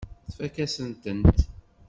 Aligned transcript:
Tfakk-asen-tent. 0.29 1.37